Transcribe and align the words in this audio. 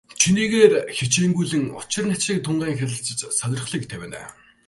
Чинээгээр 0.21 0.73
хичээнгүйлэн 0.97 1.63
учир 1.79 2.03
начрыг 2.09 2.39
тунгаан 2.45 2.77
хэлэлцэж, 2.79 3.19
сонирхлыг 3.39 3.83
тавина. 3.91 4.21